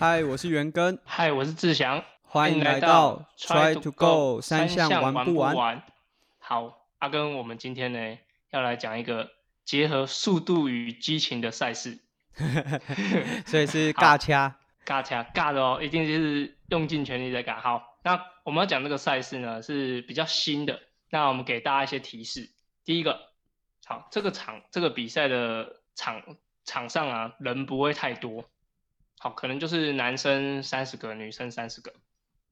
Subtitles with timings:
[0.00, 5.82] 嗨，我是元根，嗨，我是志祥，欢迎来到 Try to Go 三项玩不玩？
[6.38, 8.18] 好，阿根，我们今天呢
[8.50, 9.28] 要来讲一个
[9.64, 11.98] 结合速度与激情的赛事
[13.44, 14.54] 所以是尬掐，
[14.86, 17.60] 尬掐，尬的哦，一定就是用尽全力在尬。
[17.60, 20.78] 好，那我们要讲这个赛事呢是比较新的，
[21.10, 22.48] 那我们给大家一些提示。
[22.84, 23.18] 第一个，
[23.84, 26.22] 好，这个场这个比赛的场
[26.64, 28.44] 场上啊人不会太多。
[29.20, 31.92] 好，可能就是男生三十个，女生三十个。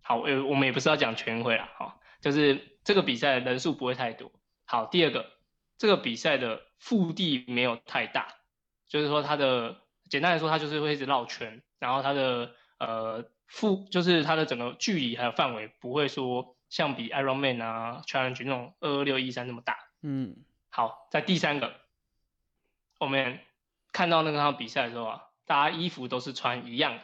[0.02, 4.32] 好，呃，我们也不是要讲全会啦，好，就是这个比赛人数不会太多。
[4.64, 5.30] 好，第二个，
[5.78, 8.34] 这个比赛的腹地没有太大，
[8.88, 19.78] 就是说它的简单来说，它就是会一直绕圈，然后它的呃腹就是它的整个距离还有范围不会说像比 Iron Man 啊 Challenge 那种二二六一三那么大。
[20.02, 20.36] 嗯，
[20.68, 21.74] 好，在第三个，
[22.98, 23.38] 我们
[23.92, 25.22] 看到那个场比赛的时候啊。
[25.46, 26.98] 大家衣服都是穿一样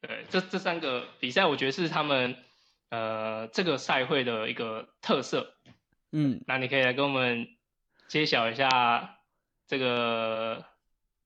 [0.00, 2.36] 的，对，这这三个比赛，我觉得是他们
[2.90, 5.54] 呃这个赛会的一个特色。
[6.12, 7.48] 嗯，那你可以来跟我们
[8.06, 9.18] 揭晓一下
[9.66, 10.64] 这个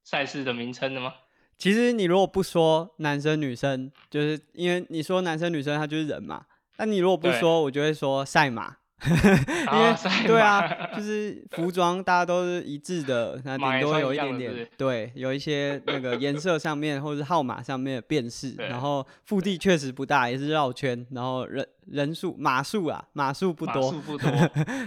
[0.04, 1.14] 赛事的名称的吗？
[1.58, 6.46] 其实你如果不说男生女生，就是因为你说男生女生，他就是人嘛。
[6.78, 8.78] 那你如果不说，我就会说赛马。
[9.72, 18.54] 因为对啊， 就是服装大家都是一致的，那顶多有一点点，对，有一些那个颜色上面或者是号码上面的辨识。
[18.56, 21.06] 然后腹地确实不大，也是绕圈。
[21.12, 24.30] 然后人人数码数啊，码数不 多，数不多，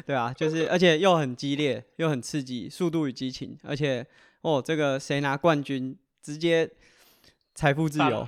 [0.05, 3.57] 对啊，就是而且又很激烈，又很刺激，速度与激情。
[3.63, 4.05] 而且
[4.41, 6.69] 哦，这个谁拿冠军，直接
[7.55, 8.27] 财富自由。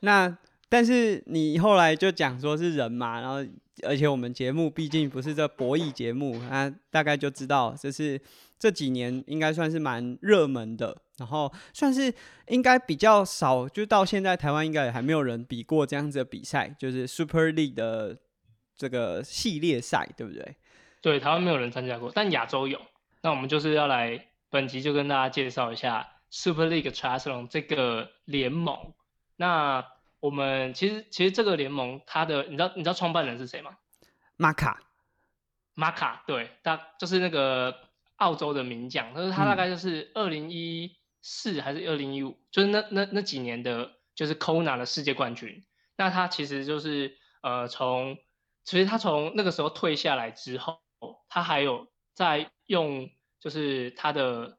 [0.00, 0.36] 那
[0.72, 3.44] 但是你后来就讲说是人嘛，然后。
[3.84, 8.20] 而且我们节目毕竟不是这博弈节目，那大概就知道这是
[8.58, 12.12] 这几年应该算是蛮热门的，然后算是
[12.48, 18.16] 应该比较少，就到现在台湾应该也还没有人比过这样子的比赛，就是 Super League 的
[18.76, 20.56] 这个系列赛，对不对？
[21.00, 22.78] 对，台湾没有人参加过，但亚洲有。
[23.22, 28.92] 那我们就是要来本集就跟大家介绍一下 Super League Triathlon 这个联盟。
[29.36, 29.84] 那
[30.22, 33.76] 我们其实其实这个联盟，它的你知道你知道创办人是谁吗？
[34.36, 34.80] 马卡，
[35.74, 37.76] 马卡，对，他就是那个
[38.18, 45.64] 澳洲的名将，但是他大概就是二零一四还是二零一五，就是那那那几年的，就是 Kona 的世界冠军。
[45.96, 48.16] 那他其实就是呃从，
[48.62, 50.78] 其实他从那个时候退下来之后，
[51.28, 53.10] 他还有在用
[53.40, 54.56] 就是他的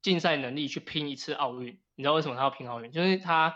[0.00, 1.78] 竞赛能力去拼一次奥运。
[1.94, 2.90] 你知道为什么他要拼奥运？
[2.90, 3.54] 就是他。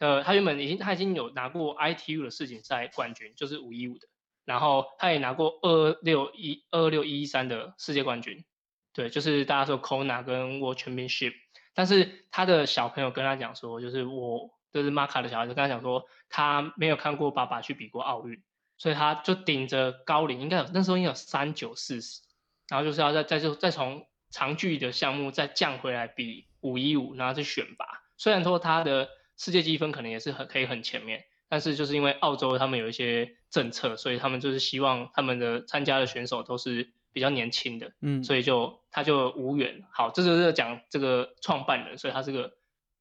[0.00, 4.08] 呃，他原本已经他已经有拿过 ITU 的世锦赛冠军，就是五一五的，
[4.46, 8.46] 然后他也拿过二六一二六一三的世界冠军，
[8.94, 11.34] 对，就是大家说 Kona 跟 World Championship，
[11.74, 18.42] 但是他的小朋友跟他讲说，就是我就是马卡的小孩子跟他讲说，他没有看过爸爸去比过奥运，
[18.78, 22.22] 所以他就顶着高龄，应该有那时候应该有三九四十，
[22.70, 27.84] 然后就是要再再就再从长距离的项目再降回来比五一五，然后去选拔，
[28.16, 29.10] 虽然说他的。
[29.40, 39.82] 世界积分可能也是很可以很前面，但是就是因为澳洲他们有一些政策，所以他们就是希望他们的参加的选手都是比较年轻的，嗯，所以就他就无缘。
[39.94, 42.52] 好，这就是讲这个创办人，所以他这个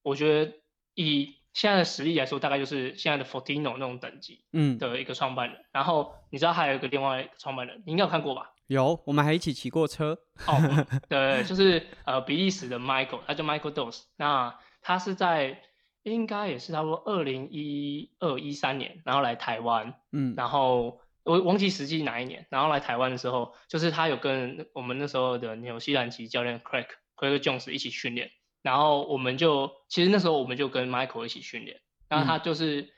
[0.01, 0.53] 我觉得
[0.93, 5.65] 以现在的实力来说，大概就是现在的 Fortino 那种等级，嗯，的一个创办人。
[5.73, 8.53] 然后你知道还有一个另外一个创办人，你应该有看过吧？
[8.67, 10.17] 有，我们还一起骑过车。
[10.47, 15.61] 哦，对，就是呃比利时的 Michael，他叫 Michael Dos，那他是在。
[16.09, 28.31] 应该也是差不多二零一二一三年，然后来台湾，嗯，然后我忘记实际哪一年，然后来台湾的时候，就是他有跟我们那时候的纽西兰籍教练 Craig Craig Jones 一起训练，
[28.61, 32.93] 然后我们就其实那时候我们就跟 Michael 一起训练，然后他就是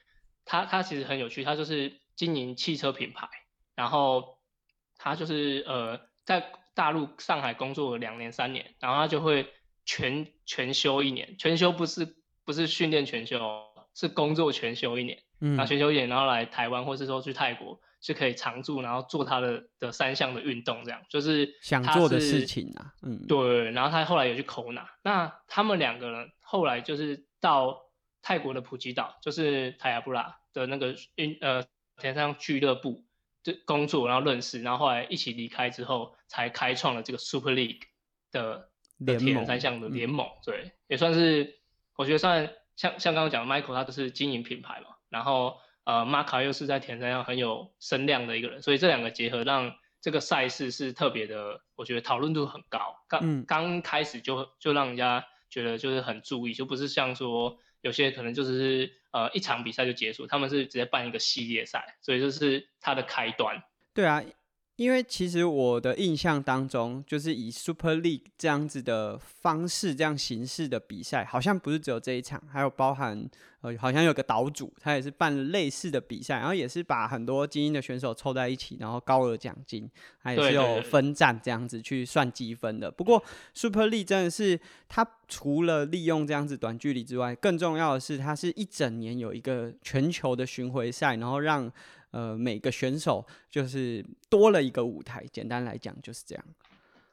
[0.46, 3.28] 他他其实很有趣，他就是经营汽车品牌，
[3.76, 4.38] 然后
[4.98, 9.52] 他就是呃在大陆上海工作了两年三年，然后他就会
[9.86, 12.21] 全全休一年，全休不是。
[12.52, 13.40] 不是训练全休，
[13.96, 23.72] 是工作全休一年，嗯，然后全休一年，然后来台湾，或是说去泰国，是可以常住，然后做他的的三项的运动，这样就是想做的事情啊，嗯，对。
[23.72, 27.84] 然后他后来有去口拿，那他们两个人后来就是到
[28.22, 31.64] 泰国的普吉岛，就是泰亚布拉的那个运呃
[32.02, 33.06] 田上俱乐部
[33.44, 37.84] 就工作，然后认识，然后后来一起离开之后，才开创了这个 Super League
[38.30, 38.70] 的
[39.18, 41.61] 铁人三项的联盟，对，也算是。
[42.02, 52.96] 我觉得算像像刚刚讲的，Michael 他都是经营品牌嘛，然后呃，马卡又是在田山上很有声量的一个人，所以这两个结合让这个赛事是特别的，我觉得讨论度很高。
[53.08, 63.62] 刚刚开始就就让人家觉得就是很注意，就不是像说有些可能就是呃一场比赛就结束，他们是直接办一个系列赛，所以这是它的开端。
[63.94, 64.24] 对啊。
[64.82, 73.30] 因为其实我的印象当中，就是以 Super League 这样子的方式、这样形式的比赛，好像不是只有这一场，还有包含
[73.62, 79.88] 呃，好像有个岛主，他也是办了类似的比赛，然后也是把很多精英的选手凑在一起，然后高额奖金，
[80.18, 82.90] 还是有分站这样子去算积分的。
[82.90, 83.24] 不过
[83.54, 91.72] Super League 真的是，它除了利用这样子短距离之外，更重要的是，它是一整年有一个全球的巡回赛，然后让。
[92.12, 96.46] 呃，每个选手就是多了一个舞台，简单来讲就是这样。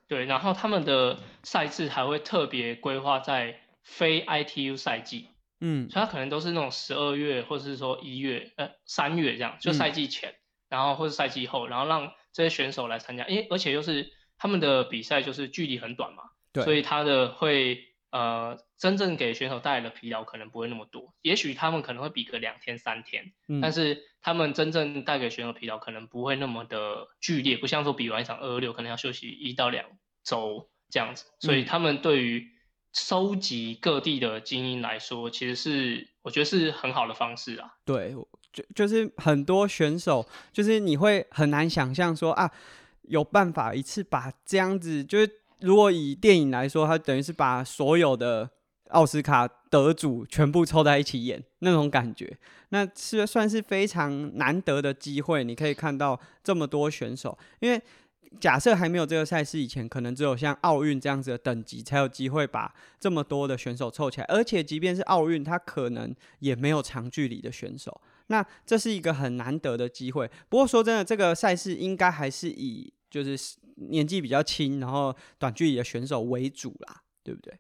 [0.07, 5.29] 对，然后他们的赛制还会特别规划在非 ITU 赛季，
[5.61, 10.35] 嗯，所以他可能都是那种十二月或者是说一月、呃三月这样，就赛季前，
[10.69, 16.23] 然后或者赛季后，然后让这些选手来参加，因为而且又是他们的比赛就是距离很短嘛，
[16.53, 17.85] 对，所以他的会。
[18.11, 29.85] 呃，真正给选手带来的疲劳可能不会那么多，也许他们可能会比个两天三天，但是他们真正带给选手疲劳可能不会那么的剧烈，不像说比完一场二二六可能要休息一到两
[30.25, 32.47] 周这样子，所以他们对于
[32.95, 37.75] 收集各地的精英来说，其实是我觉得是很好的方式啊。
[37.85, 38.15] 对，
[38.55, 42.51] 就就是很多选手，就是你会很难想象说啊，
[43.03, 45.31] 有办法一次把这样子就是。
[45.61, 48.49] 如果以电影来说，它等于是把所有的
[48.91, 52.39] 奥斯卡得主全部凑在一起演那种感觉，
[52.69, 55.43] 那是算是非常难得的机会。
[55.43, 57.83] 你可以看到这么多选手，因为
[58.41, 64.27] 假设还没有这个赛事以前，可能只有像奥运这样子的等级才有机会把这么多的选手凑起来。
[64.27, 68.01] 而且即便是奥运，它可能也没有长距离的选手。
[68.29, 70.31] 那这是一个很难得的机会。
[70.49, 73.57] 不过说真的，这个赛事应该还是以就是。
[73.91, 77.59] 年纪比较轻，然后短距离的选手为主啦，对不对？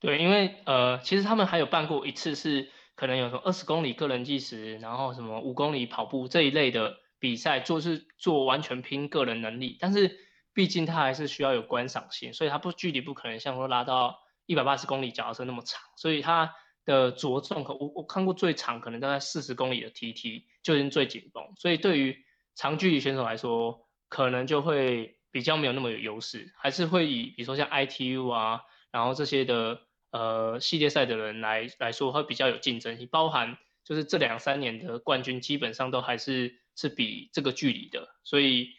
[0.00, 10.16] 对，因为呃，其实他们还有办过一次，是可能有什么二十公里个人计时，然后什么五公里跑步这一类的比赛，做是做完全拼个人能力，但是
[10.54, 22.24] 毕竟它还是需要有观赏性，所以它不距离不可能像说拉到一百八十公里脚踏车那么长，所以它的着重可我我看过最长可能大概四十公里的 TT 就已经最紧绷，所以对于
[22.54, 25.17] 长距离选手来说，可能就会。
[25.30, 29.80] 比较没有那么有优势，还是会以比如说像 ITU 啊，然后这些的
[30.10, 33.06] 呃系列赛的人来来说，会比较有竞争性。
[33.10, 38.08] 包含就是这两三年的冠军，基本上都还是是比这个距离的。
[38.24, 38.74] 所以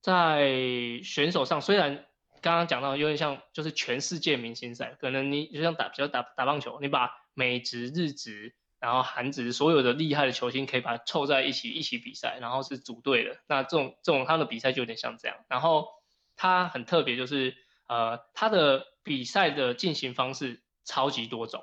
[0.00, 2.06] 在选手上，虽然
[2.40, 8.54] 刚刚讲到有点像就是全世界明星赛，可能你就像打比较打打棒球，你把美职、日职。
[8.80, 13.36] 然后韩职所有的厉害的球星可以把它凑在一起一起比赛，然后是组队的。
[13.46, 15.36] 那这种这种他的比赛就有点像这样。
[15.48, 15.88] 然后
[16.34, 17.54] 他很特别，就是
[17.86, 21.62] 呃他的比赛的进行方式超级多种。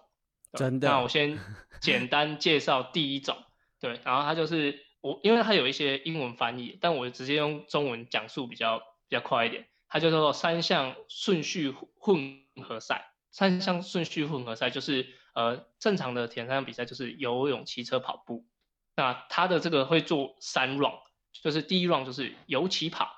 [0.53, 0.87] 真的。
[0.87, 1.39] 那我先
[1.81, 3.35] 简单介绍第一种，
[3.81, 9.67] 对，然后他就是我，因为他有一些英文翻译，但我直接用中文讲述比较比较快一点。
[9.89, 13.11] 它叫做三项顺序混合赛。
[13.31, 15.07] 三项顺序混合赛就是。
[15.37, 18.47] 呃，正常的田三项比赛就是游泳、骑车、跑步。
[18.95, 20.99] 那他的这个会做三 round，
[21.31, 23.11] 就是第一 round 就是游、骑、跑。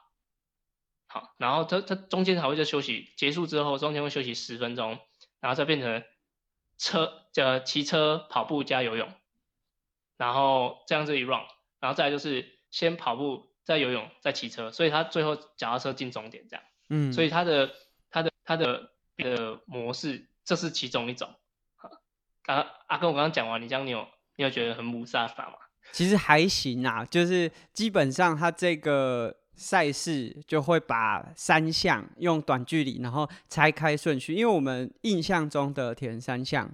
[1.07, 5.00] 好，然后他他中间还会再休息，结束之后中间会休息十分钟，
[5.39, 6.03] 然后再变成
[6.77, 9.10] 车呃骑车、跑步加游泳，
[10.17, 11.48] 然后这样这一 round，
[11.79, 16.65] 然后再就是先跑步，再游泳，再骑车，所以他最后脚踏车进终点这样。
[16.89, 17.74] 嗯，所以他的
[18.10, 21.34] 他的他的的模式，这是其中一种。
[22.50, 24.03] 啊，阿哥，我刚刚讲完，你这样你有
[24.38, 25.53] 你有觉得很母萨法吗？
[25.91, 34.34] 其实还行啊，就是基本上他这个赛事就会把三项用短距离，然后拆开顺序。
[34.34, 36.68] 因为我们印象中的铁人三项，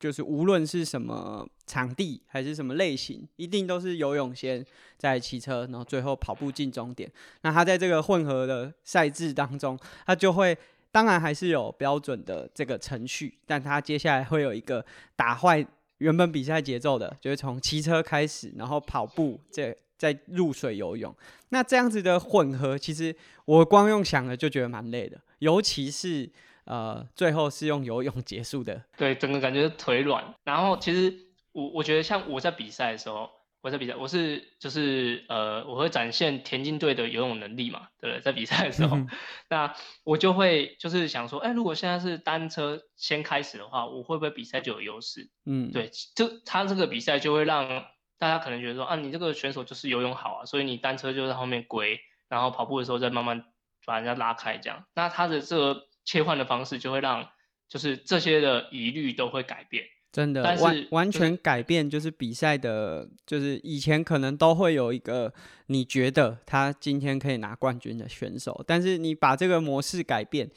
[0.00, 4.66] 就是无论是什么场地还是什么类型，一定都是游泳先，
[4.98, 7.08] 再骑车，然后最后跑步进终点。
[7.42, 10.58] 那他在这个混合的赛制当中，他就会。
[10.92, 14.84] 当然还是有标准的这个程序，但他接下来会有一个
[15.16, 15.66] 打坏
[15.98, 21.12] 原本比赛节奏的，就是从骑车开始，然后跑步，再再入水游泳。
[21.48, 26.30] 那这样子的混合，其实我光用想了就觉得蛮累的，尤其是
[26.64, 30.34] 呃最后是用游泳结束的，对，整个感觉腿软。
[30.44, 31.12] 然后其实
[31.52, 33.28] 我我觉得像我在比赛的时候。
[33.62, 38.20] 我在比赛，我是就是呃，我会展现田径队的游泳能力嘛，对不对？
[38.20, 38.98] 在比赛的时候，
[39.48, 45.30] 那我就会就是想说，哎，如果现在是单车先开始的话，我会不会比赛就有优势？
[45.46, 47.86] 嗯，对，就他这个比赛就会让
[48.18, 53.44] 大家可能觉得说，啊，你这个选手就是游泳好啊，所以你单车就在后面归，然后跑步的时候再慢慢
[53.86, 54.86] 把人家拉开这样。
[54.94, 57.30] 那他的这个切换的方式就会让
[57.68, 59.84] 就是这些的疑虑都会改变。
[60.12, 65.32] 真的完完全改变，就是比赛的，就是以前可能都会有一个
[65.68, 70.50] 你觉得他今天可以拿冠军的选手，但是你把这个模式改变，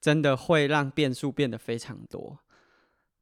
[0.00, 2.38] 真的会让变数变得非常多。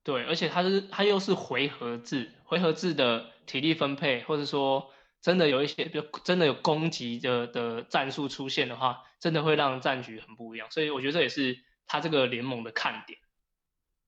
[0.03, 4.91] 对，而且它是它又是回合制，回合制的体力分配，或者说
[5.23, 10.69] 真的有一些，比如真的有攻击的的战术出现的话，真的会让战局很不一样。
[10.71, 13.19] 所以我觉得这也是他这个联盟的看点。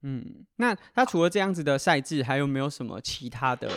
[0.02, 3.70] 嗯，那他除了这样子的赛制，还有没有什么其他的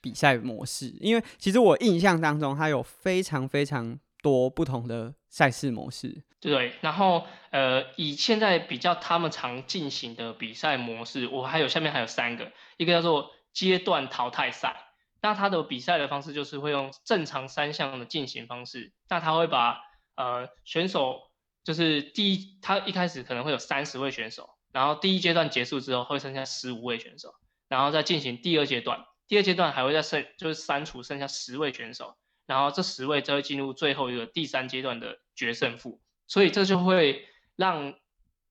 [0.00, 0.94] 比赛模式？
[1.00, 6.22] 因为其实我印象当中，他有非常非常多不同的赛事模式。
[6.40, 14.76] 对，然后呃，以现在比较他们常进行的比赛模式，我还有下面还有三个，一个叫做阶段淘汰赛。
[15.22, 19.80] 那他的比赛的方式就是会用正常三项的进行方式，那他会把
[20.16, 21.30] 呃选手
[21.62, 24.50] 就是第一，他一开始可能会有三十位选手。
[24.72, 27.34] 然后第一阶段结束之后，会剩下十五位选手，
[27.68, 29.04] 然后再进行第二阶段。
[29.28, 36.00] 第二阶段还会再剩，就是删除剩下十位选手，然后这十位就会进入最后一个第三阶段的决胜负。
[36.26, 37.26] 所以这就会
[37.56, 37.94] 让，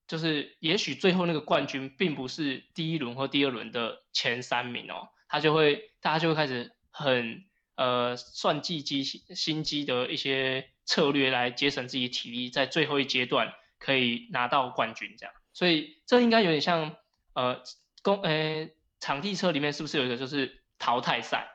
[0.08, 15.36] 就是也许最后那个冠军并不是第一轮或第二轮的前三名哦，他就会大家就会开始很呃算计机心机的一些策略来节省自己体力，在最后一阶段可以拿到冠军这样。
[15.54, 16.96] 所以这应该有点像，
[17.34, 17.62] 呃，
[18.04, 21.48] 公，呃，场地车里面是不是有一个就是淘汰赛，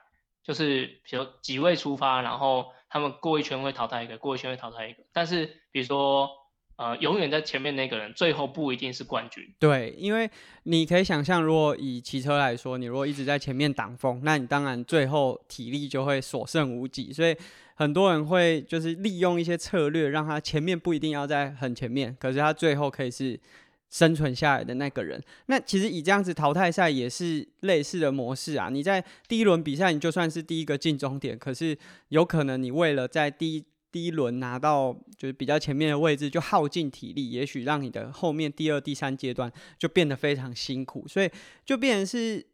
[0.45, 6.29] 就是比如几位出发，然后他们过一圈会淘汰一个，过一圈会淘汰一个，但是比如说，
[6.77, 9.43] 呃，永远在前面那个人，最后不一定是冠军。
[9.59, 10.31] 对，因为
[10.65, 17.35] 你可以想象，如果以骑车来说，你如果一直在前面挡风，那你当然最后体力就会所剩无几，所以
[17.75, 23.41] 很多人会就是利用一些策略，让他前面不一定要在很前面，可是他最后可以是。
[23.89, 28.69] 生存下来的那个人，那其实以这样子淘汰赛也是类似的模式啊。
[28.69, 31.77] 你在第一轮比赛，你就算是第一个进终点，可是
[32.09, 41.07] 有可能你为了在第一第一轮拿到就是比较前面的位置，就耗尽体力，也许让你的后面第二、第三阶段就变得非常辛苦。
[41.07, 41.31] 所以
[41.65, 42.45] 就变成是，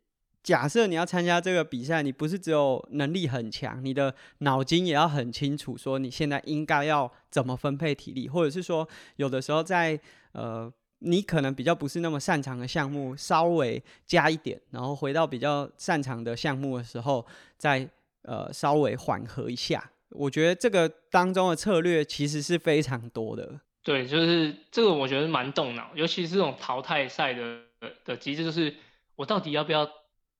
[0.43, 8.87] 假设你要参加这个比赛，你不是只有能力很强，你的脑筋也要很清楚，说你现在应该要怎么分配体力，或者是说
[9.17, 9.99] 有的时候在
[10.33, 10.71] 呃。
[11.05, 17.89] 你可能比较不是那么擅长的项目，稍微加一点，然后回到比较擅长的项目的时候，再
[18.23, 19.91] 呃稍微缓和一下。
[20.11, 23.61] 我觉得这个当中的策略其实是非常多的。
[23.83, 27.61] 对，就是这个我觉得蛮动脑，尤其是这种淘汰赛的
[28.05, 28.75] 的机制，就是
[29.17, 29.91] 我到底要不要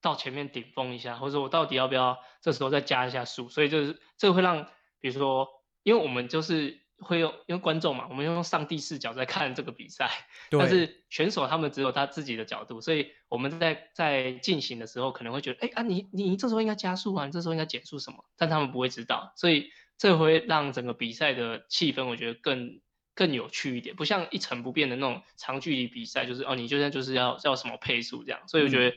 [0.01, 3.49] 到前面顶峰一下，或者我到底要不要这时候再加一下速？
[3.49, 4.67] 所以就是这个会让，
[5.01, 5.49] 比如说，
[5.83, 6.82] 因为我们就是。
[7.03, 10.11] 会用因为观众嘛，我们用上帝视角在看这个比赛，
[10.51, 22.81] 但是选手他们只有他自己的角度，所以我们在在进行的时候可能会觉得，哎啊，你你这时候应该加速啊，你这时候应该减速什么，但他们不会知道，所以这会让整个比赛的气氛我觉得更
[23.15, 28.97] 更有趣一点，不像一成不变的那种长距离比赛，就是哦，你就算就是要要什么配速这样，所以我觉得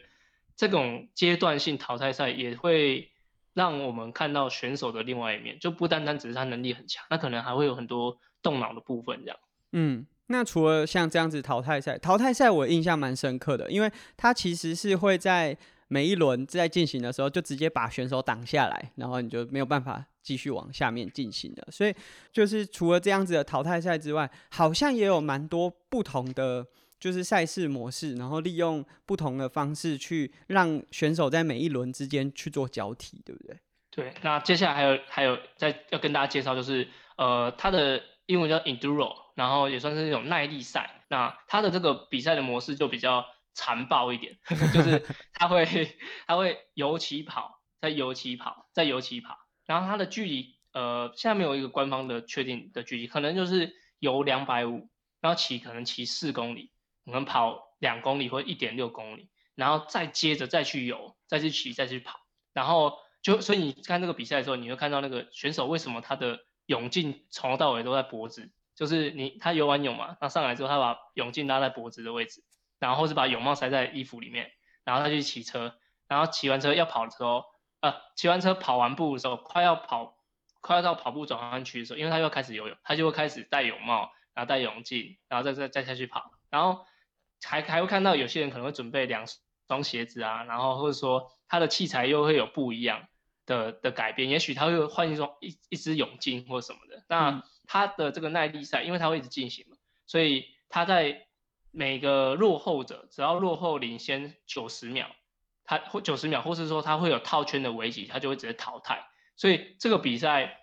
[0.56, 3.12] 这种阶段性淘汰赛也会。
[3.56, 9.38] 让我们看到选手的另外一面，就不单单只是他能力很强，那可能还会有很多动脑的部分这样。
[9.72, 15.58] 嗯，那除了像这样子淘汰赛，淘汰赛我印象蛮深刻的，因为它其实是会在
[15.88, 21.66] 每一轮在进行的时候，就直接把选手挡下来，然后你就没有办法继续往下面进行的。
[21.72, 21.96] 所以
[22.32, 26.68] 就是除了这样子的淘汰赛之外，好像也有蛮多不同的。
[27.00, 33.60] 就是赛事模式，然后利用不同的方式去让选手在每一轮之间去做交替，对不对？
[33.92, 34.14] 对。
[34.22, 36.88] 那接下来还有还有再要跟大家介绍，就是
[37.18, 41.04] 呃，它的英文叫 enduro，然后也算是一种耐力赛。
[41.08, 44.38] 那它的这个比赛的模式就比较残暴一点，
[44.74, 45.66] 就是它会
[46.26, 49.38] 它会游起跑，再游起跑，再游起跑。
[49.66, 54.90] 然后它的距离呃，现在没有一个官方的确定的距离，可能就是游两百五，
[55.22, 56.72] 然后骑可能骑四公里。
[57.06, 62.20] 我们跑两公里或一点六公里，然后再接着再去游，再去骑，再去跑，
[62.52, 72.44] 然后就所以你看这个比赛的时候，你会看到那个选手为什么他的泳镜从头到尾都在脖子，就是你他游完泳嘛，他上来之后他把泳镜拉在脖子的位置，
[72.80, 74.52] 然后是把泳帽塞在衣服里面，
[74.84, 75.76] 然后他去骑车，
[76.08, 77.46] 然后骑完车要跑的时候，
[77.82, 80.18] 呃，骑完车跑完步的时候，快要跑
[80.62, 86.86] 快要到跑步转换区的时候，因为他又开始游泳，他就会开始戴泳帽，然后戴泳镜，然后再再再下去跑，然后。
[87.46, 89.26] 还还会看到有些人可能会准备两
[89.68, 93.08] 双鞋子啊，然后或者说他的器材又会有不一样
[93.46, 97.04] 的的改变，也许他会换一双一一只泳镜或什么的。
[97.08, 101.28] 那他的这个耐力赛，因为他会一直进行嘛，所以他在
[101.72, 105.08] 每个落后者只要落后领先九十秒，
[105.64, 109.08] 他或九十秒，或是说他会有套圈的危机，他就会直接淘汰。
[109.36, 110.60] 所以这个比赛，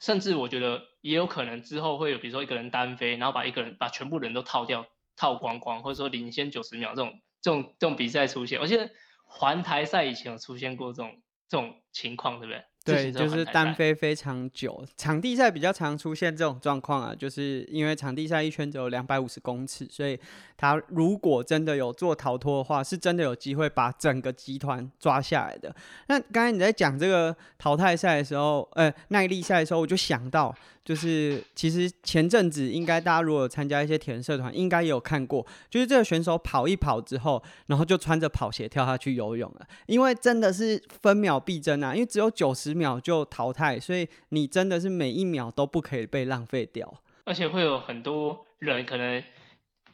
[0.00, 8.60] 甚至我觉得也有可能之后会有，比如说一个人单飞，然后把一个人把全部人都套掉，套光光，或者说领先九十秒这种这种这种比赛出现。
[8.60, 8.90] 我记得
[9.24, 11.10] 环台赛以前有出现过这种
[11.48, 12.62] 这种情况，对不对？
[12.84, 20.20] 对，就是单飞非常久，场地赛比较常出现这种状况啊，就是因为场地赛一圈只有两百五十公尺，所以
[20.54, 25.74] 他如果真的有做逃脱的话，是真的有机会把整个集团抓下来的。
[26.08, 30.54] 那刚才你在讲这个淘汰赛的时候，呃，耐力赛的时候，我就想到。
[30.84, 47.00] 就是其实前阵子应该大家如果参加一些田社团，应该也有看过，就是这个选手跑一跑之后，然后就穿着跑鞋跳下去游泳了，因为真的是分秒必争啊，因为只有九十秒就淘汰，所以你真的是每一秒都不可以被浪费掉。
[47.24, 49.24] 而且会有很多人可能，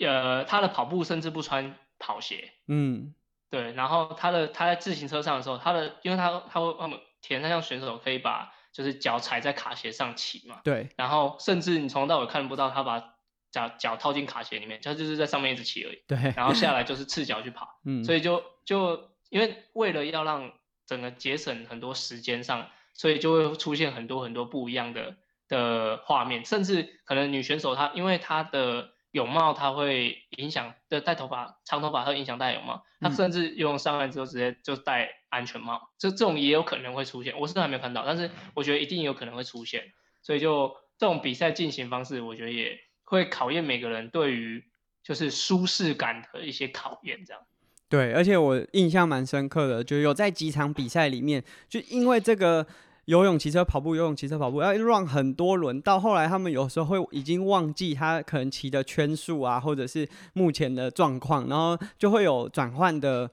[0.01, 3.15] 呃，他的跑步甚至不穿跑鞋，嗯，
[3.49, 8.53] 对，然后他的他在自行车上的时候，他的因为他他会他们铁人三项选手可以把。
[8.81, 13.15] 就是脚踩在卡鞋上骑嘛，对，然后甚至你从头到尾看不到他把
[13.51, 20.51] 脚脚套进卡鞋里面，他就是在上面一直骑而已，对，然后下来就是赤脚去跑， 嗯，所以就就因为为了要让
[20.87, 25.17] 整个节省很多时间上，所以就会出现很多很多不一样的
[25.49, 28.93] 的画面，甚至可能女选手她因为她的。
[29.13, 39.85] 泳帽它会影响的戴头发长头发会影响戴泳帽，他甚至游泳上岸之后直接就戴安全帽，这这种也有可能会出现，我是还没有看到，但是我觉得一定有可能会出现，
[40.21, 44.63] 所以就这种比赛进行方式，我觉得也会考验每个人对于
[45.03, 47.43] 就是舒适感的一些考验，这样。
[47.89, 52.67] 对，而且我印象蛮深刻的，就有在几场比赛里面，就因为这个。
[53.07, 63.29] 游泳、骑车、跑步，游泳、骑车、跑步，要 run 很多轮，到后来他们有时候会已经忘记他可能骑的圈数啊，或者是目前的状况，然后就会有转换的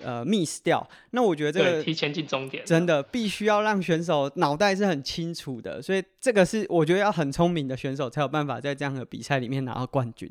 [0.00, 0.88] 呃 miss 掉。
[1.10, 10.30] 那我觉得这个提前进终点，真的必须要让选手脑袋是很清楚的，所以这个是我觉得要很聪明的选手才有办法在这样的比赛里面拿到冠军。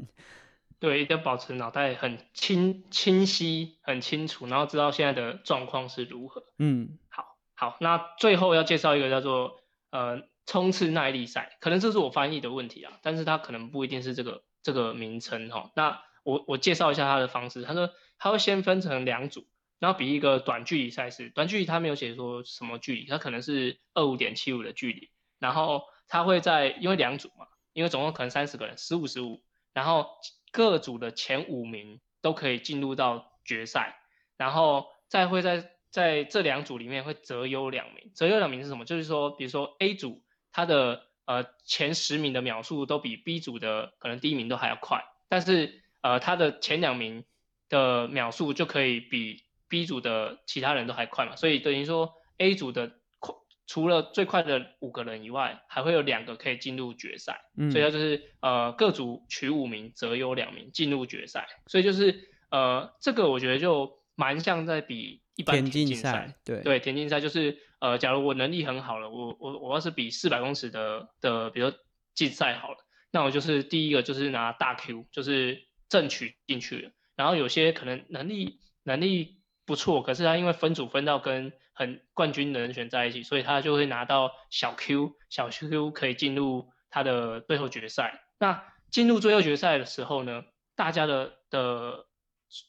[0.79, 6.43] 对，一定要保持脑袋很清清晰、很清楚，然后知道现在的状况是如何。
[6.57, 7.37] 嗯，好。
[7.55, 15.71] 好，那最后要介绍一个叫做呃冲刺耐力赛，可能这是我翻译的问题啊，但是它可能不一定是这个这个名称哈。
[15.75, 19.45] 那我我介绍一下它的方式，他说他会先分成两组，
[19.83, 29.43] 然后比一个短距离赛事，短距离他没有写说什么距离，它可能是二五点七五的距离，然后他会在因为两组嘛，因为总共可能三十个人，十五十五，
[29.73, 30.07] 然后
[30.53, 33.97] 各组的前五名都可以进入到决赛，
[34.37, 35.69] 然后再会在。
[35.93, 38.83] 在这两组里面会择优两名，择优两名是什么？
[38.83, 47.25] 就是说，比如说 A 组它的呃前十名的秒数都比 B 组的可能第一名都还要快，但是呃它的前两名
[47.69, 49.43] 的秒数就可以比
[49.73, 53.33] B 组的其他人都还快嘛，所以等于说 A 组的快
[53.65, 65.23] 除了最快的五个人以外，还会有两个可以进入决赛，嗯所以它就是呃各组取五名，择优两名进入决赛，所以就是呃这个我觉得就蛮像在比。
[65.35, 71.73] 一般田径赛，对对，田径赛就是呃，假如我能力很好了，我我我要是比四百公尺的的，比如
[72.13, 72.77] 竞赛好了，
[73.11, 76.91] 那我就是第一个就是拿大 Q，就是正取进去了。
[77.15, 88.23] 然后有些可能能力能力不错，可是他因为分组分到跟很冠军的人选在一起，所以他就会拿到小 Q，小 Q 可以进入他的最后决赛。
[88.39, 90.43] 那进入最后决赛的时候呢，
[90.75, 92.05] 大家的的。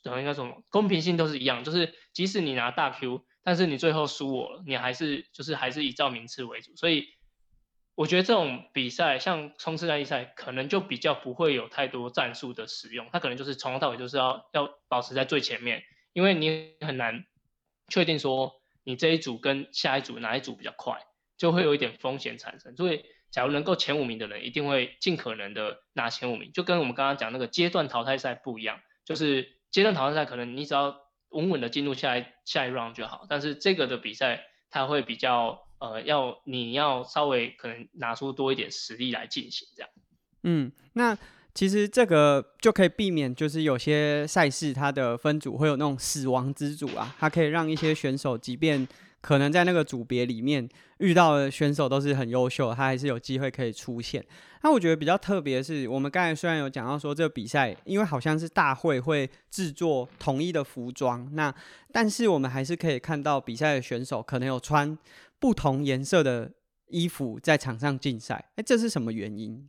[0.03, 6.75] 等于那种公平性都是一样，就是即使你拿大 Q，但是你最后输我了，你还是就是还是以照名次为主。
[6.75, 7.09] 所以
[7.95, 15.83] 我觉得这种比赛，像冲刺耐力赛，可能就比较不会有太多战术的使用，它可能就是从头到尾就是要要保持在最前面，
[16.15, 17.27] 因为你很难
[17.89, 21.03] 确定说你这一组跟下一组哪一组比较快，
[21.37, 22.75] 就会有一点风险产生。
[22.75, 29.53] 所以假如能够前五名的人，一定会尽可能的拿前五名，就跟我们刚刚讲那个阶段淘汰赛不一样，就是。
[29.75, 31.01] 阶段淘汰赛可能你只要
[31.31, 39.91] 稳稳的进入下一下一 round 就好，但是这个的比赛它会比较呃要你要稍微可能拿出多一点实力来进行这样。
[40.45, 41.19] 嗯，那
[41.55, 48.87] 其实这个就可以避免，就是有些赛事它的分组会有那种死亡之组啊，它可以让一些选手即便。
[49.21, 54.23] 可能在那个组别里面遇到的选手都是很优秀，他还是有机会可以出现。
[54.63, 61.51] 那我觉得比较特别的是，我们刚才虽然有讲到说这个比赛，因为好像是大会会制作统一的服装，那
[61.91, 64.95] 但是我们还是可以看到比赛的选手可能有穿
[65.39, 66.53] 不同颜色的
[66.89, 68.51] 衣服在场上竞赛。
[68.57, 69.67] 哎，这是什么原因？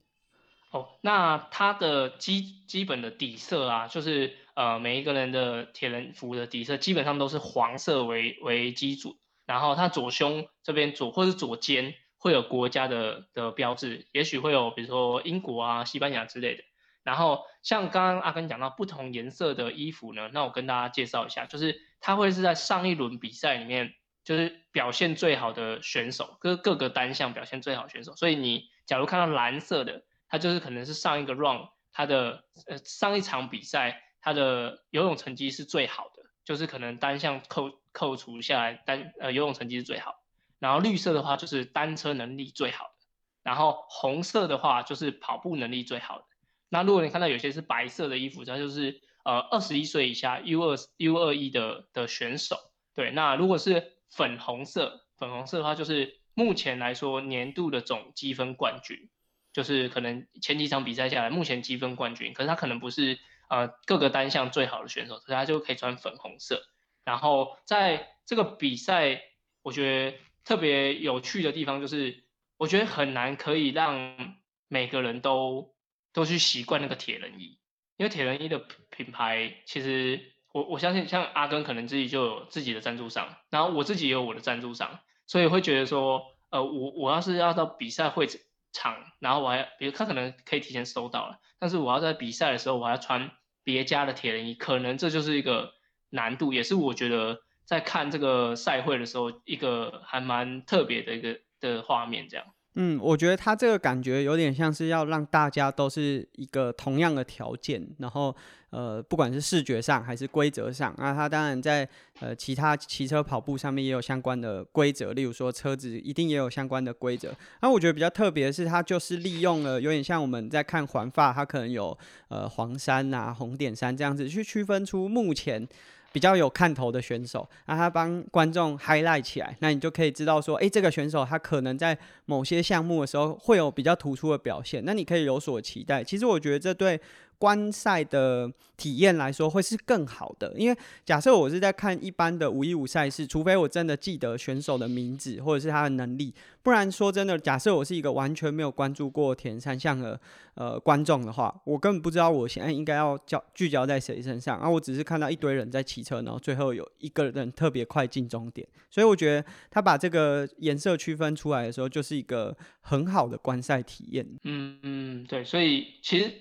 [0.76, 16.64] 哦，那它的基基本的底色啊，就是呃每一个人的铁人服的底色基本上都是黄色为为基础，然后它左胸这边左或是左肩会有国家的的标志，也许会有比如说英国啊、西班牙之类的。
[17.04, 23.94] 然后像刚刚阿根讲到不同颜色的衣服呢，那我跟大家介绍一下，就是它会是在上一轮比赛里面
[24.26, 30.04] 就是表现最好的选手，各各个单项表现最好选手，所以你假如看到蓝色的。
[30.28, 40.16] 他就是可能是上一个 run，他的呃上一场比赛他的游泳成绩是最好的，就是可能单项扣扣除下来单呃游泳成绩是最好。
[40.60, 43.08] 然后绿色的话就是单车能力最好的，
[43.44, 46.26] 然后红色的话就是跑步能力最好的。
[46.70, 52.58] 那如果你看到有些是白色的衣服，它就是呃二十一岁以下 U 二 U 二一的的选手。
[52.96, 59.10] 对，那如果是粉红色，粉红色的话就是目前来说年度的总积分冠军。
[59.56, 66.62] 就是可能前几场比赛下来，目前积分冠军，可是他可能不是呃各个单项最好的选手，所以他就可以穿粉红色。
[67.06, 69.22] 然后在这个比赛，
[69.62, 72.26] 我觉得特别有趣的地方就是，
[72.58, 74.36] 我觉得很难可以让
[74.68, 75.74] 每个人都
[76.12, 77.58] 都去习惯那个铁人衣，
[77.96, 88.28] 因为铁人衣的品牌其实我我相信像阿根可能自己就有自己的赞助商，然后我自己也有我的赞助商，所以会觉得说，呃，我我要是要到比赛会。
[88.76, 93.32] 场，然后我还，比如他可能可以提前收到了，但是我要在比赛的时候，我还要穿
[93.64, 95.74] 别家的铁人衣，可能这就是一个
[96.10, 102.46] 难度，也是我觉得在看这个赛会的时候，一个还蛮特别的一个的画面，这样。
[102.76, 108.36] 嗯，我觉得他这个感觉有点像是要让大家都是一个同样的条件，然后
[108.70, 111.88] 呃，不管是视觉上还是规则上，那他当然在
[112.20, 117.34] 呃其他骑车跑步上面也有相关的规则，例如说车子一定也有相关的规则。
[117.62, 125.66] 那我觉得比较特别的是，他就是利用了有点像我们在看环发，它可能有呃黄山啊、红点山这样子去区分出目前。
[126.16, 136.02] 比较有看头的选手，那他帮观众 highlight 起来，那你就可以知道说，诶，这个选手他可能在某些项目的时候会有比较突出的表现，那你可以有所期待。
[136.02, 136.98] 其实我觉得这对。
[137.38, 150.20] 观赛的体验来说会是更好的，因为假设我是在看一般的五一五赛事，除非我真的记得选手的名字或者是他的能力，不然说真的，假设我是一个完全没有关注过田三项的
[150.56, 164.28] 呃观众的话，我根本不知道我现在应该要焦聚焦在谁身上，然后我只是看到一堆人在骑车，然后最后有一个人特别快进终点，所以我觉得他把这个颜色区分出来的时候，就是一个很好的观赛体验。
[164.44, 166.32] 嗯嗯，对，所以其实。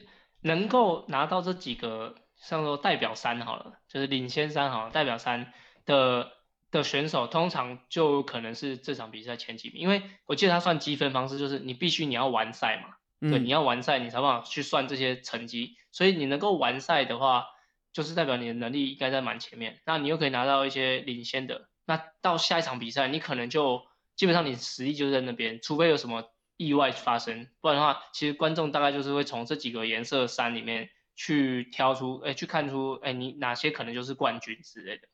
[0.47, 5.55] 能够拿到这几个，像说代表三好了，就是领先三好了，代表三
[5.87, 6.33] 的
[6.71, 17.47] 的选手，通常就可能是这场比赛前几名，因为我记得他算积分方式，就是你必须你要完赛嘛，对，你要完赛，你才办法去算这些成绩，所以你能够完赛的话，
[17.95, 26.34] 就是代表你的能力应该在蛮前面，那你又可以拿到一些领先的，那到下一场比赛，你可能就基本上你实力就在那边，除非有什么。
[26.65, 35.09] 意外发生，不然的话，其实观众大概就是会从这几个颜色衫里面去挑出，哎，去看出，哎，你哪些可能就是冠军之类的。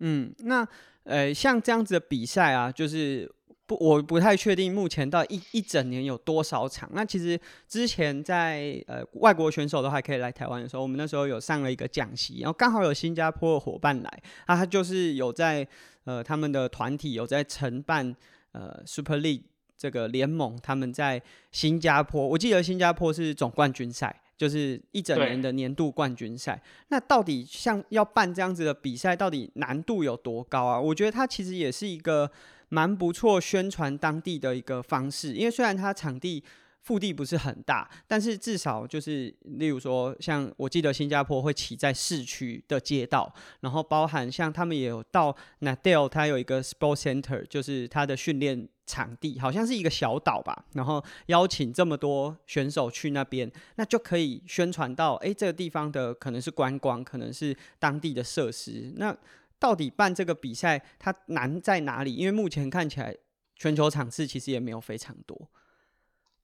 [0.00, 0.66] 嗯，那
[1.04, 3.32] 呃，像这样子的比赛啊，就是
[3.66, 6.90] 不，我不太确定目前到一一整年有多少场。
[6.92, 7.38] 那其实
[7.68, 15.66] 之前在呃外国选手都还可以来台湾的时候，我们那时候有上了一个讲席，然后刚好有新加坡的伙伴来，啊，他就是有在
[16.04, 18.14] 呃他们的团体有在承办
[18.52, 19.44] 呃 Super League。
[19.84, 21.20] 这个联盟他们在
[21.52, 26.58] 新加坡，我记得新加坡是总冠军赛，就是一整年的年度冠军赛。
[26.88, 30.80] 那到底像要办这样子的比赛，到底难度有多高啊？
[30.80, 32.30] 我觉得它其实也是一个
[32.70, 36.42] 蛮不错宣传当地的一个方式，因为虽然它场地。
[36.84, 58.92] 腹地不是很大，但是至少就是，例如说，像我记得新加坡会骑在市区的街道，然后包含像他们也有到 Nadale，它有一个 Sport Center，就是它的训练场地，好像是一个小岛吧，然后邀请这么多选手去那边，那就可以宣传到，哎，这个地方的可能是观光，可能是当地的设施。
[58.96, 59.16] 那
[59.58, 62.14] 到底办这个比赛它难在哪里？
[62.14, 63.16] 因为目前看起来
[63.56, 65.48] 全球场次其实也没有非常多。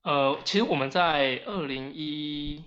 [0.03, 2.65] 呃，其实我们在二零一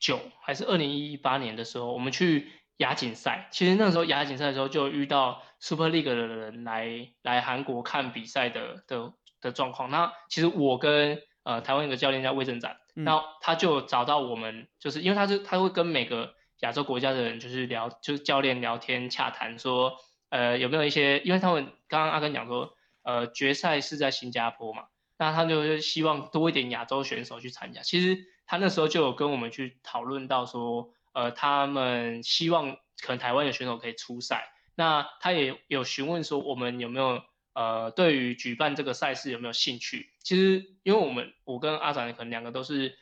[0.00, 3.48] 九还是二零一八年的时候，我们去亚锦赛。
[3.52, 9.90] 其实那时候亚锦赛的时候，就遇到 Super League 的人来来韩国看比赛的的的状况。
[9.90, 19.96] 那其实我跟呃台湾一个教练叫魏正展，然后他就找到我们，就是因为他是他会跟每个亚洲国家的人就是聊，就是教练聊天洽谈，说
[20.30, 24.86] 呃有没有一些，因为他们刚刚阿根讲说，呃决赛是在新加坡嘛。
[25.18, 27.82] 那他就是希望多一点亚洲选手去参加。
[27.82, 34.52] 其实他那时候就有跟我们去讨论到说，呃，他们希望可能台湾的选手可以出赛。
[34.76, 37.20] 那他也有询问说，我们有没有
[37.52, 40.08] 呃对于举办这个赛事有没有兴趣？
[40.22, 42.96] 其实因为我们我跟阿展可能两个都是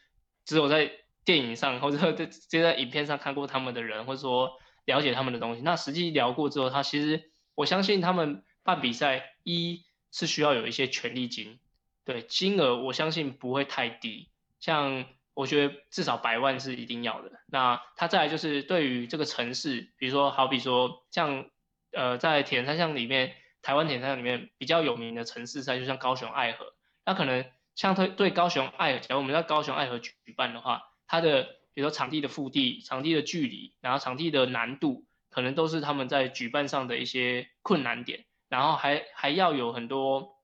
[0.46, 0.90] 只有在
[1.24, 4.52] 电影上或者在接在影片上看过他们的人，或者说
[4.86, 5.60] 了解他们的东西。
[5.60, 11.58] 那实际聊过之后，他其实我相信他们办比赛一是需要有一些权利金。
[12.06, 17.32] 对金额，我相信不会太低，像我觉得至少百万是一定要的。
[17.48, 21.50] 那它再来就是对于这个城市，比如说好比说像
[21.90, 31.42] 呃在铁人三项里面，台湾铁人三项里面比较有名的城市赛，就像高雄爱河，那可能像对对高雄爱河，假如我们在高雄爱河举办的话，它的
[31.74, 40.35] 比如说场地的腹地、场地的距离，然后场地的难度，可能都是他们在举办上的一些困难点，然后还还要有很多。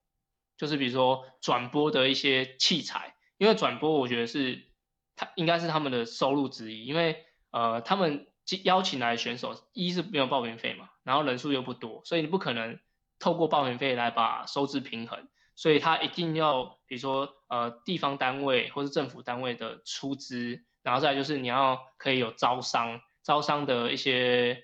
[0.62, 4.68] 就是比如说转播的一些器材，因为转播我觉得是
[5.16, 8.28] 他应该是他们的收入之一，因为呃他们
[8.62, 12.78] 邀请来的选手一是没有报名费嘛，然后人数又不多，所以你不可能
[13.18, 24.62] 透过报名费来把收支平衡，所以他一定要比如说呃地方单位或是政府单位的出资，然后再就是你要可以有招商，招商的一些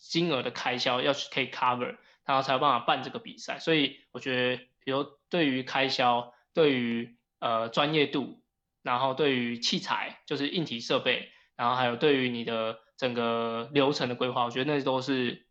[0.00, 5.04] 金额的开销要去可以 cover，然后才有办法办这个比赛，所以我觉得比如。
[5.30, 8.40] 对于开销，对于呃专业度，
[8.82, 15.44] 然后对于器材，就是硬体设备，然后还有对于你的整个流程的规划，我觉得那都是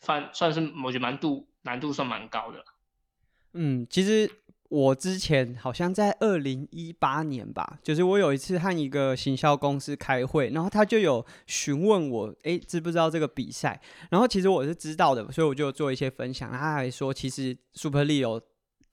[0.00, 2.64] 算算是我觉得蛮度难度算蛮高的。
[3.52, 4.30] 嗯，其实
[4.70, 13.78] 我之前好像在二零一八年吧，就是我有一次和一个行销公司开会，然后他就有询问我，哎，知不知道这个比赛？
[14.08, 16.50] 然后其实我是知道的，所以我就做一些分享。
[16.50, 18.40] 他还说，其实 Super Leo。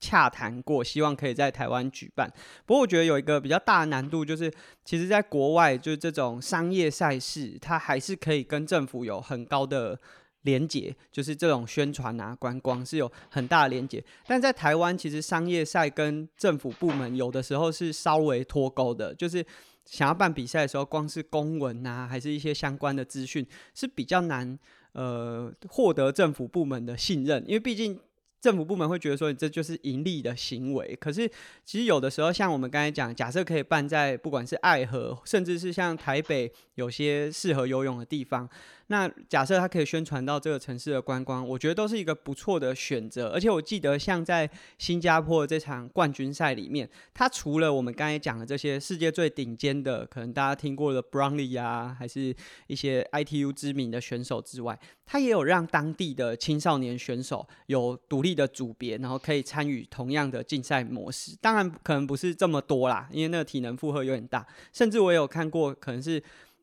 [0.00, 2.32] 洽谈过，希望可以在台湾举办。
[2.64, 4.50] 不过我觉得有一个比较大的难度，就是
[4.84, 10.00] 其实在国外，就是这种商业赛事，它还是可以跟政府有很高的
[10.42, 14.02] 连结，就是这种宣传啊、观光是有很大的连结。
[14.26, 19.44] 但在台湾，其实商业赛跟政府部门有的时候是稍微脱钩的，就是
[19.84, 24.58] 想要办比赛的时候，光是公文啊，还是一些相关的资讯是比较难
[24.92, 28.00] 呃获得政府部门的信任，因为毕竟。
[28.40, 31.30] 政府部门会觉得说你这就是盈利的行为，可是
[31.64, 38.48] 其实有的时候，像我们刚才讲，假设可以办在不管是爱河，甚至是像台北有些适合游泳的地方。
[38.90, 43.28] 那假设它可以宣传到这个城市的观光，我觉得都是一个不错的选择。
[43.28, 52.34] 而且我记得像在新加坡这场冠军赛里面，它除了我们刚才讲的这些世界最顶尖的，可能大家听过的 Brownlee 啊，还是
[52.66, 54.76] 一些 ITU 知名的选手之外，
[55.06, 61.36] 它也有让当地的青少年选手有独立的组别，然后可以参与同样的竞赛模式。
[61.40, 64.44] 当然可能不是这么多啦，因为那个体能负荷有点大。
[64.72, 66.20] 甚至我有看过，可能是。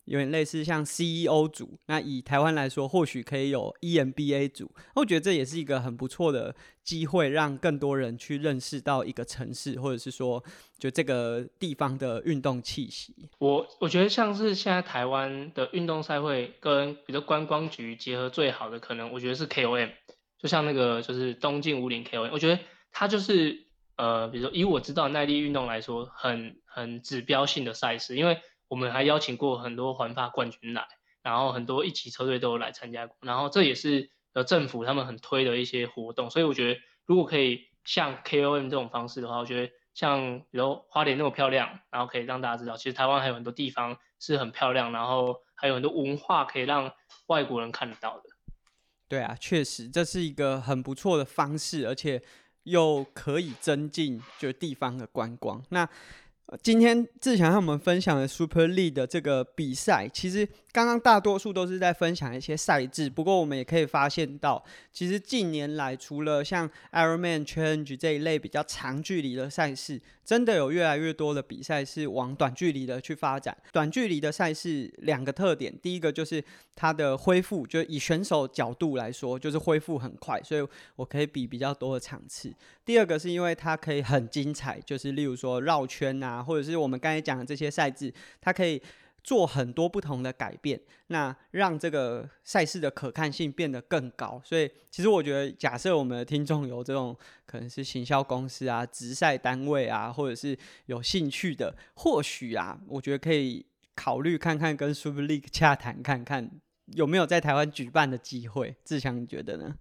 [0.08, 4.70] 有点类似像 CEO 组，那以台湾来说，或许可以有 EMBA 组。
[4.94, 10.42] 我觉得这也是一个很不错的机会，让更多人去认识到一个城市，或者是说，
[10.78, 13.14] 就这个地方的运动气息。
[13.38, 19.90] 我我觉得像是现在台湾的运动赛会跟比如观光局结合最好的，可能我觉得是 KOM，
[20.38, 22.58] 就像那个就是东晋五岭 KOM，我觉得
[22.92, 23.66] 它就是
[23.96, 28.38] 呃，比如说以我知道耐力运动来说，很很指标性的赛事，因为。
[28.68, 30.86] 我们还邀请过很多环法冠军来，
[31.22, 46.92] 然后很多一级车队都有来参加过，然后这也是呃政府他们很推的一些活动，所以我觉得如果可以像 KOM 这种方式的话，我觉得像比如花莲那么漂亮，然后可以让大家知道，其实台湾还有很多地方是很漂亮，然后还有很多文化可以让
[47.26, 48.24] 外国人看得到的。
[49.08, 52.22] 对啊，确实这是一个很不错的方式，而且
[52.64, 55.64] 又可以增进就地方的观光。
[55.70, 55.88] 那
[56.62, 60.48] 今天志强和我们分享的 Super League 的这个比赛，其实。
[60.70, 73.56] 刚刚大多数都是在分享一些赛制，不过我们也可以发现到，其实近年来除了像 Ironman Challenge 这一类比较长距离的赛事，真的有越来越多的比赛是往短距离的去发展。
[73.72, 76.44] 短距离的赛事两个特点，第一个就是
[76.76, 82.54] 它的恢复，就以选手角度来说，就是恢复很快，所以我可以比比较多的场次。
[82.84, 88.82] 第二个是因为它可以很精彩，就是例如说绕圈啊，或者是我们刚才讲的这些赛制，它可以。
[89.24, 94.40] 做很多不同的改变，那让这个赛事的可看性变得更高。
[94.42, 106.50] 所以，其实我觉得，假设我们的听众有这种可能是行销公司啊、直赛单位啊，或者是有兴趣的，或许啊，我觉得可以考虑看看跟 Super League 洽谈，看看
[106.94, 108.76] 有没有在台湾举办的机会。
[108.82, 109.74] 志强，你觉得呢？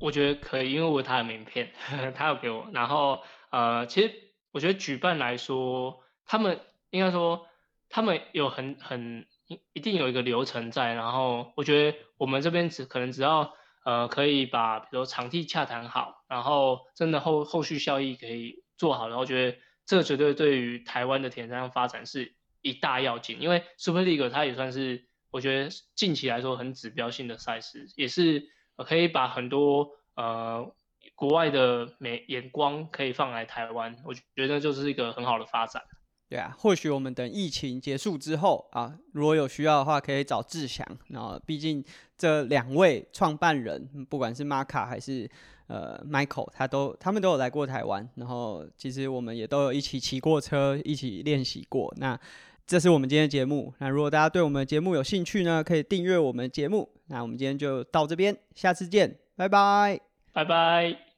[0.00, 1.70] 我觉得可以，因为我有他的名片，
[2.14, 3.18] 他有给我，然后。
[3.52, 4.10] 呃，其实
[4.52, 6.60] 我觉得举办来说，他们
[6.90, 7.46] 应该说
[7.88, 9.26] 他们有很很
[9.72, 30.74] 一定有一个流程在，然后我觉得我们这边只可能只要呃可以把比如场地洽谈好，然后真的后后续效益可以做好，然后觉得这绝对对于台湾的田三发展是一大要紧，因为 Super League 它也算是我觉得近期来说很指标性的赛事，也是可以把很多呃。
[31.22, 35.80] 国外的美眼光可以放来台湾，我觉得就是一个很好的发展。
[36.28, 40.84] 对啊，或许我们等疫情结束之后啊，如果有需要的话，可以找志祥。
[41.10, 41.84] 然后，毕竟
[42.18, 45.30] 这两位创办人，不管是马卡还是
[45.68, 48.08] 呃 Michael，他都他们都有来过台湾。
[48.16, 51.94] 然后，其实我们也都有一起骑过车，一起练习过。
[51.98, 52.18] 那
[52.66, 53.72] 这是我们今天的节目。
[53.78, 56.90] 那如果大家对我们的节目有兴趣呢，可以订阅我们节目。
[57.06, 60.00] 那我们今天就到这边，下次见，拜拜。
[60.32, 61.11] 拜拜。